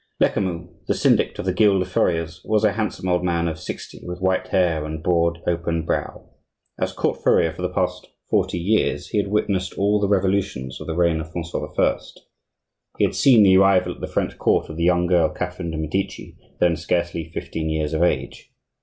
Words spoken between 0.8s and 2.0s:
the syndic of the guild of